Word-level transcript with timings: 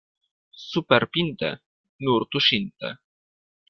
Superpinte— 0.61 1.53
nur 2.09 2.29
tuŝinte. 2.33 2.95